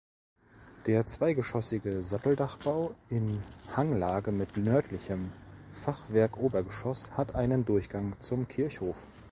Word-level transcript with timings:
Der 0.87 1.05
zweigeschossige 1.05 2.01
Satteldachbau 2.01 2.95
in 3.11 3.39
Hanglage 3.77 4.31
mit 4.31 4.57
nördlichem 4.57 5.31
Fachwerkobergeschoss 5.73 7.11
hat 7.11 7.35
einen 7.35 7.65
Durchgang 7.65 8.13
zum 8.19 8.47
Kirchhof. 8.47 8.97